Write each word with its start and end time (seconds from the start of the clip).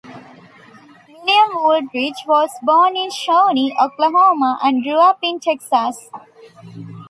William 1.13 1.51
Wooldridge 1.57 2.25
was 2.25 2.49
born 2.63 2.97
in 2.97 3.11
Shawnee, 3.11 3.77
Oklahoma, 3.79 4.57
and 4.63 4.81
grew 4.81 4.99
up 4.99 5.19
in 5.21 5.39
Texas. 5.39 6.09